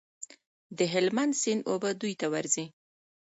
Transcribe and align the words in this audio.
د 0.77 0.79
هلمند 0.93 1.33
سیند 1.41 1.61
اوبه 1.69 1.89
دوی 2.01 2.13
ته 2.21 2.27
ورځي. 2.33 2.65